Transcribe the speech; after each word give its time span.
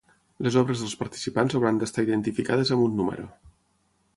Les 0.45 0.55
obres 0.61 0.79
dels 0.83 0.95
participants 1.01 1.57
hauran 1.59 1.81
d'estar 1.83 2.07
identificades 2.07 2.73
amb 2.77 2.87
un 2.87 2.97
número. 3.03 3.29